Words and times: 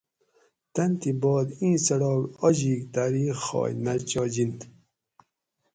تن 0.73 0.91
تھی 0.99 1.11
باد 1.21 1.47
ایں 1.59 1.75
څڑاک 1.85 2.21
آجِیک 2.45 2.81
تاریخائ 2.95 3.71
نہ 3.83 3.93
چاجِنت 4.09 4.59